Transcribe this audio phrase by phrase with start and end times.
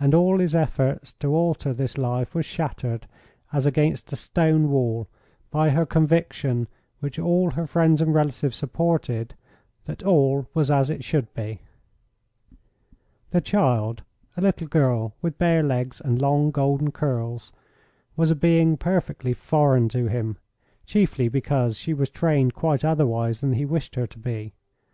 [0.00, 3.06] And all his efforts to alter this life was shattered,
[3.52, 5.08] as against a stone wall,
[5.50, 6.68] by her conviction,
[7.00, 9.34] which all her friends and relatives supported,
[9.84, 11.58] that all was as it should be.
[13.28, 14.02] The child,
[14.38, 17.52] a little girl with bare legs and long golden curls,
[18.16, 20.38] was a being perfectly foreign to him,
[20.86, 24.54] chiefly because she was trained quite otherwise than he wished her to be.